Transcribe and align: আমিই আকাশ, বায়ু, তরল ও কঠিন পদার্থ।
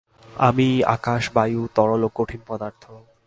আমিই 0.47 0.75
আকাশ, 0.95 1.23
বায়ু, 1.35 1.61
তরল 1.75 2.01
ও 2.07 2.09
কঠিন 2.15 2.41
পদার্থ। 2.47 2.83